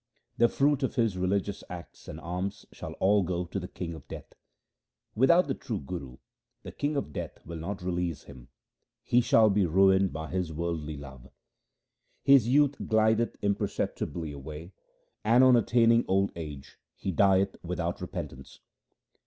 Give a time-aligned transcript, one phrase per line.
[0.39, 4.07] The fruit of his religious acts and alms shall all go to the king of
[4.07, 4.33] death.
[5.13, 6.17] Without the true Guru
[6.63, 8.47] the king of death will not release him;
[9.03, 11.29] he shall be ruined by his worldly love.
[12.23, 14.73] His youth glideth imperceptibly away,
[15.23, 18.59] and on attaining old age he dieth without repentance.